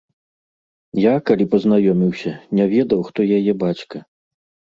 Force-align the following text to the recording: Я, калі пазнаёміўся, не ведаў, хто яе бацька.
Я, 1.01 1.11
калі 1.27 1.45
пазнаёміўся, 1.51 2.33
не 2.59 2.65
ведаў, 2.73 2.99
хто 3.09 3.19
яе 3.37 3.51
бацька. 3.65 3.97